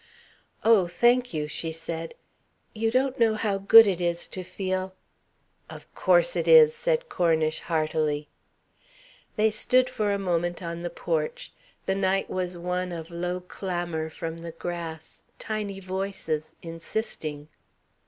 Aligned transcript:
"Oh, 0.63 0.87
thank 0.87 1.31
you," 1.31 1.47
she 1.47 1.71
said. 1.71 2.15
"You 2.73 2.89
don't 2.89 3.19
know 3.19 3.35
how 3.35 3.59
good 3.59 3.85
it 3.85 4.01
is 4.01 4.27
to 4.29 4.43
feel" 4.43 4.95
"Of 5.69 5.93
course 5.93 6.35
it 6.35 6.47
is," 6.47 6.73
said 6.73 7.07
Cornish 7.07 7.59
heartily. 7.59 8.27
They 9.35 9.51
stood 9.51 9.91
for 9.91 10.11
a 10.11 10.17
moment 10.17 10.59
on 10.63 10.81
the 10.81 10.89
porch. 10.89 11.53
The 11.85 11.93
night 11.93 12.31
was 12.31 12.57
one 12.57 12.91
of 12.91 13.11
low 13.11 13.41
clamour 13.41 14.09
from 14.09 14.37
the 14.39 14.53
grass, 14.53 15.21
tiny 15.37 15.79
voices, 15.79 16.55
insisting. 16.63 17.49